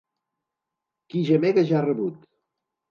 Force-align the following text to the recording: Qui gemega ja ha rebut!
Qui 1.11 1.23
gemega 1.31 1.67
ja 1.73 1.81
ha 1.83 1.87
rebut! 1.89 2.27